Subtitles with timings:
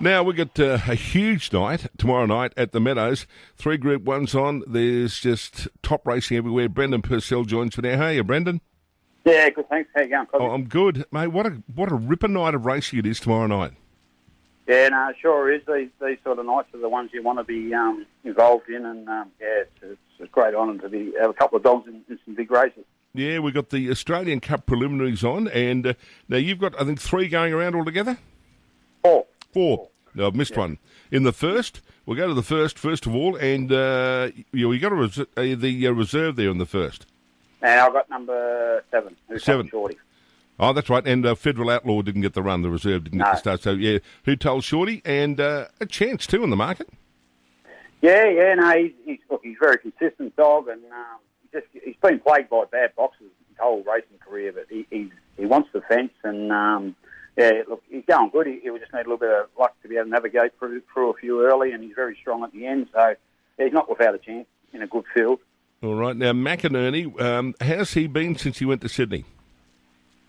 [0.00, 3.28] Now we got uh, a huge night tomorrow night at the Meadows.
[3.56, 4.64] Three Group Ones on.
[4.66, 6.68] There's just top racing everywhere.
[6.68, 7.96] Brendan Purcell joins me now.
[7.98, 8.60] How are you, Brendan?
[9.24, 9.68] Yeah, good.
[9.68, 9.88] Thanks.
[9.94, 10.26] How you going?
[10.34, 11.28] Oh, I'm good, mate.
[11.28, 13.72] What a what a ripper night of racing it is tomorrow night.
[14.66, 15.62] Yeah, no, it sure is.
[15.66, 18.84] These these sort of nights are the ones you want to be um, involved in,
[18.84, 21.86] and um, yeah, it's, it's a great honour to be have a couple of dogs
[21.86, 22.84] in, in some big races.
[23.14, 25.94] Yeah, we've got the Australian Cup preliminaries on, and uh,
[26.28, 28.18] now you've got I think three going around altogether.
[29.04, 29.26] Four.
[29.54, 29.88] Four.
[30.16, 30.78] No, I've missed one.
[31.12, 34.80] In the first, we'll go to the first first of all, and uh, you, you
[34.80, 37.06] got a res- uh, the uh, reserve there in the first.
[37.62, 39.16] And I've got number seven.
[39.38, 39.68] Seven.
[39.68, 39.96] Shorty.
[40.58, 41.06] Oh, that's right.
[41.06, 42.62] And uh, Federal Outlaw didn't get the run.
[42.62, 43.62] The reserve didn't get the start.
[43.62, 46.88] So yeah, who told Shorty and uh, a chance too in the market.
[48.02, 51.20] Yeah, yeah, no, he's, he's look, he's a very consistent dog, and um,
[51.52, 55.46] just he's been plagued by bad boxes his whole racing career, but he he, he
[55.46, 56.96] wants the fence, and um,
[57.36, 58.46] yeah, look, he's going good.
[58.46, 60.52] He, he will just need a little bit of luck to be able to navigate
[60.58, 63.14] through through a few early, and he's very strong at the end, so
[63.58, 65.40] yeah, he's not without a chance in a good field.
[65.82, 66.16] All right.
[66.16, 69.24] Now McInerney, um, how's he been since he went to Sydney?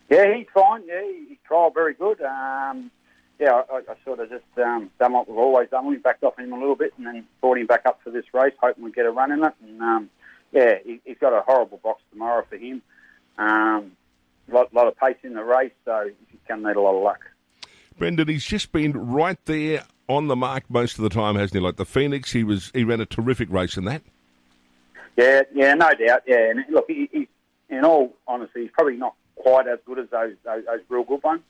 [0.09, 0.83] Yeah, he's fine.
[0.85, 2.21] Yeah, he, he trialled very good.
[2.21, 2.91] Um,
[3.39, 5.85] yeah, I, I sort of just um, done what we've always done.
[5.87, 8.25] We backed off him a little bit and then brought him back up for this
[8.33, 9.53] race, hoping we'd get a run in it.
[9.61, 10.09] And um,
[10.51, 12.81] yeah, he, he's got a horrible box tomorrow for him.
[13.37, 13.91] Um,
[14.49, 17.03] lot, lot of pace in the race, so he's going to need a lot of
[17.03, 17.19] luck.
[17.97, 21.59] Brendan, he's just been right there on the mark most of the time, hasn't he?
[21.59, 24.01] Like the Phoenix, he was he ran a terrific race in that.
[25.17, 26.23] Yeah, yeah, no doubt.
[26.27, 27.27] Yeah, and look, he, he's
[27.69, 31.23] in all honesty, he's probably not quite as good as those those, those real good
[31.23, 31.41] ones.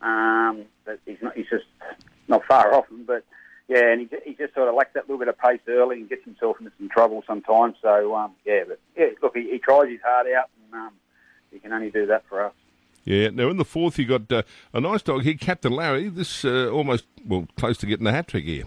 [0.00, 1.36] Um, but he's not.
[1.36, 1.64] He's just
[2.28, 3.04] not far off them.
[3.06, 3.24] But
[3.68, 6.08] yeah, and he, he just sort of lacks that little bit of pace early and
[6.08, 7.76] gets himself into some trouble sometimes.
[7.82, 10.92] So um, yeah, but yeah, look, he, he tries his heart out, and um,
[11.52, 12.52] he can only do that for us.
[13.04, 13.30] Yeah.
[13.30, 16.08] Now in the fourth, you got uh, a nice dog here, Captain Larry.
[16.08, 18.64] This uh, almost well close to getting the hat trick here.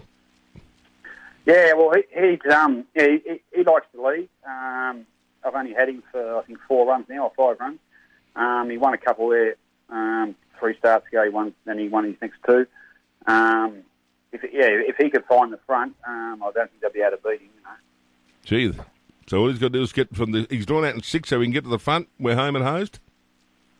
[1.46, 4.28] Yeah, well, he, he's um, yeah, he, he, he likes to lead.
[4.46, 5.06] Um,
[5.44, 7.78] I've only had him for I think four runs now, or five runs.
[8.34, 9.54] Um, he won a couple there,
[9.90, 11.22] um, three starts ago.
[11.22, 12.66] He won, then he won his next two.
[13.26, 13.82] Um,
[14.32, 17.16] if yeah, if he could find the front, um, I don't think they'd be able
[17.18, 17.50] to beat him.
[17.54, 18.72] You know.
[18.72, 18.78] Gee.
[19.26, 20.46] So all he's got to do is get from the.
[20.50, 22.08] He's drawn out in six, so we can get to the front.
[22.18, 22.98] We're home and hosed.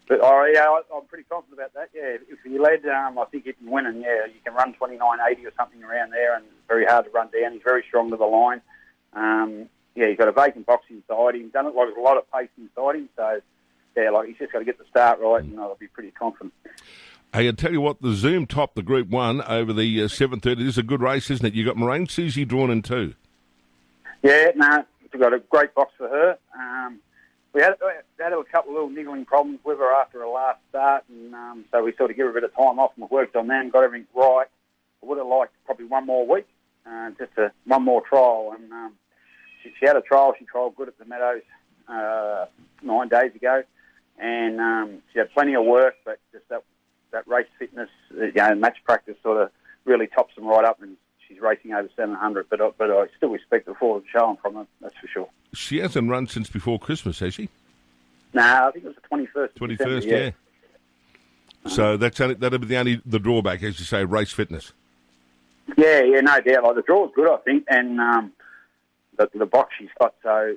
[0.08, 1.88] But oh, yeah, I, I'm pretty confident about that.
[1.94, 4.74] Yeah, if you led, um, I think he can win, and yeah, you can run
[4.74, 7.52] 29.80 or something around there, and it's very hard to run down.
[7.52, 8.60] He's very strong to the line.
[9.14, 11.48] Um, yeah, he's got a vacant box inside him.
[11.50, 13.08] Done it like a lot of pace inside him.
[13.16, 13.40] So
[13.96, 16.52] yeah, like he's just got to get the start right, and I'll be pretty confident.
[17.32, 20.40] Hey, I tell you what, the Zoom topped the Group One over the uh, seven
[20.40, 20.64] thirty.
[20.64, 21.54] This is a good race, isn't it?
[21.54, 23.14] You got Moraine Susie drawn in two.
[24.22, 26.36] Yeah, no, we've got a great box for her.
[26.58, 26.98] Um,
[27.52, 27.74] we had,
[28.18, 31.64] had a couple of little niggling problems with her after her last start, and um,
[31.70, 33.46] so we sort of give her a bit of time off and we worked on
[33.46, 34.46] them, got everything right.
[35.02, 36.46] I would have liked probably one more week,
[36.84, 38.54] uh, just a, one more trial.
[38.58, 38.92] And um,
[39.62, 40.34] she, she had a trial.
[40.36, 41.42] She trialled good at the Meadows
[41.88, 42.46] uh,
[42.82, 43.62] nine days ago,
[44.18, 46.64] and um, she had plenty of work, but just that
[47.12, 49.50] that race fitness, uh, you know, match practice sort of
[49.84, 50.96] really tops them right up, and
[51.44, 52.46] racing over 700.
[52.48, 55.28] But I, but I still respect the forward showing from her, that's for sure.
[55.52, 57.48] She hasn't run since before Christmas, has she?
[58.32, 59.44] No, I think it was the 21st.
[59.44, 60.30] of Twenty December, yeah.
[61.66, 64.72] So that's only, that'll be the only the drawback, as you say, race fitness.
[65.78, 66.64] Yeah, yeah, no doubt.
[66.64, 68.32] Like the draw's good, I think, and um,
[69.16, 70.14] the, the box she's got.
[70.22, 70.56] So,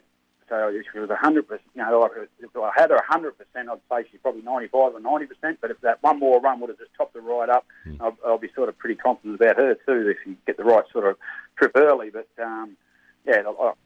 [0.50, 2.10] so if she was hundred percent, you know,
[2.40, 5.60] if I had her hundred percent, I'd say she's probably ninety-five or ninety percent.
[5.60, 7.66] But if that one more run would have just topped her right up,
[8.00, 10.10] I'll, I'll be sort of pretty confident about her too.
[10.10, 11.18] If you get the right sort of
[11.58, 12.78] trip early, but um,
[13.26, 13.42] yeah,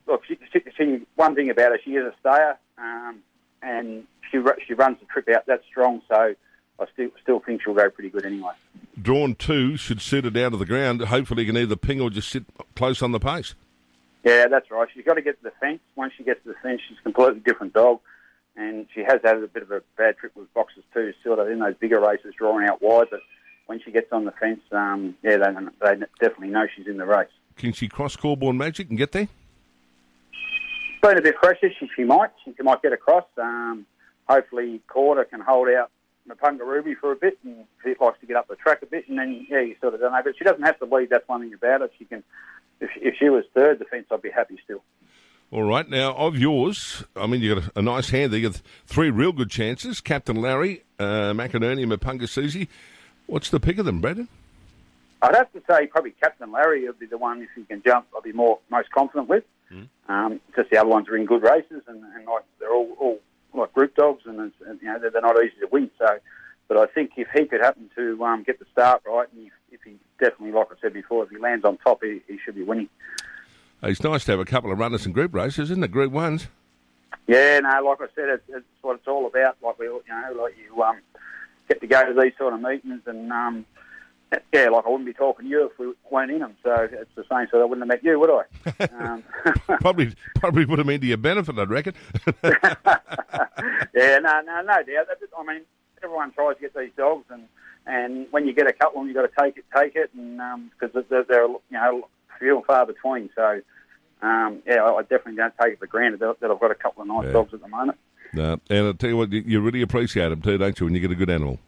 [0.08, 3.20] look, she, she, she, one thing about her, she is a stayer, um,
[3.62, 6.02] and she she runs the trip out that strong.
[6.08, 6.36] So.
[6.80, 8.54] I still still think she'll go pretty good anyway.
[9.00, 11.02] Drawn two should suit her down to the ground.
[11.02, 12.44] Hopefully, he can either ping or just sit
[12.76, 13.54] close on the pace.
[14.24, 14.88] Yeah, that's right.
[14.94, 15.80] She's got to get to the fence.
[15.96, 18.00] Once she gets to the fence, she's a completely different dog.
[18.56, 21.48] And she has had a bit of a bad trip with boxes too, sort of
[21.48, 23.08] in those bigger races, drawing out wide.
[23.10, 23.22] But
[23.66, 27.06] when she gets on the fence, um, yeah, they, they definitely know she's in the
[27.06, 27.30] race.
[27.56, 29.28] Can she cross Corborn Magic and get there?
[31.02, 31.72] Been a bit precious.
[31.80, 32.30] She, she might.
[32.46, 33.26] She might get across.
[33.38, 33.86] Um,
[34.28, 35.90] hopefully, Corder can hold out
[36.28, 39.10] Mapunga Ruby for a bit, and she likes to get up the track a bit,
[39.10, 40.22] and then yeah, you sort of don't know.
[40.24, 41.10] But she doesn't have to lead.
[41.10, 41.92] That's one thing about it.
[41.98, 42.24] She can.
[42.82, 44.84] If, if she was third defence, I'd be happy still.
[45.52, 45.88] All right.
[45.88, 48.40] Now, of yours, I mean, you got a, a nice hand there.
[48.40, 52.68] You got three real good chances Captain Larry, uh, McInerney, and Mapunga Susie.
[53.28, 54.28] What's the pick of them, Brendan?
[55.22, 58.08] I'd have to say probably Captain Larry would be the one if he can jump.
[58.18, 59.44] I'd be more most confident with.
[60.10, 63.20] Um, just the other ones are in good races and, and like they're all, all
[63.54, 64.52] like group dogs and, and
[64.82, 65.90] you know they're, they're not easy to win.
[66.00, 66.18] So,
[66.68, 69.50] But I think if he could happen to um, get the start right, and
[69.86, 72.64] he definitely, like I said before, if he lands on top, he, he should be
[72.64, 72.90] winning.
[73.84, 75.92] It's nice to have a couple of runners in group races, isn't it?
[75.92, 76.48] Group ones.
[77.28, 79.58] Yeah, no, like I said, it's, it's what it's all about.
[79.62, 81.00] Like we, you know, like you um,
[81.68, 83.66] get to go to these sort of meetings, and um,
[84.54, 86.56] yeah, like I wouldn't be talking to you if we weren't in them.
[86.64, 87.48] So it's the same.
[87.52, 88.88] So I wouldn't have met you, would I?
[89.00, 89.24] um,
[89.82, 91.94] probably, probably would have been to your benefit, I'd reckon.
[92.44, 95.08] yeah, no, no, no doubt.
[95.38, 95.62] I mean,
[96.04, 97.44] everyone tries to get these dogs, and
[97.92, 100.96] and when you get a couple, you've got to take it, take it, and because
[100.96, 102.08] um, they're, they're you know
[102.40, 103.30] few and far between.
[103.36, 103.62] So
[104.22, 107.02] um, yeah, I definitely don't take it for granted that, that I've got a couple
[107.02, 107.34] of nice yeah.
[107.34, 107.98] dogs at the moment.
[108.34, 110.86] No, and I tell you what, you, you really appreciate them too, don't you?
[110.86, 111.60] When you get a good animal.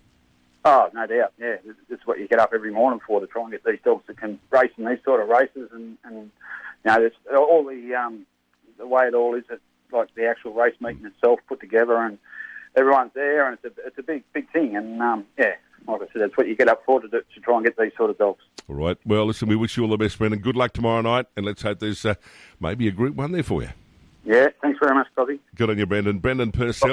[0.65, 1.33] Oh, no doubt.
[1.37, 1.57] Yeah,
[1.89, 4.17] it's what you get up every morning for to try and get these dogs that
[4.17, 6.31] can race in these sort of races, and, and you
[6.85, 8.25] know, there's all the um,
[8.77, 9.59] the way it all is, that,
[9.91, 12.17] like the actual race meeting itself put together, and
[12.77, 15.55] everyone's there, and it's a it's a big big thing, and um, yeah,
[15.87, 17.77] like I said, that's what you get up for to do, to try and get
[17.77, 18.43] these sort of dogs.
[18.69, 18.97] All right.
[19.05, 20.39] Well, listen, we wish you all the best, Brendan.
[20.39, 22.15] Good luck tomorrow night, and let's hope there's uh,
[22.59, 23.69] maybe a Group One there for you.
[24.23, 24.47] Yeah.
[24.61, 25.39] Thanks very much, Bobby.
[25.55, 26.19] Good on you, Brendan.
[26.19, 26.89] Brendan Purcell.